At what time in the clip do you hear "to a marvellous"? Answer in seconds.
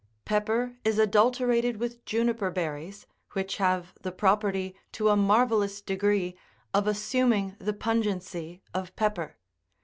4.91-5.79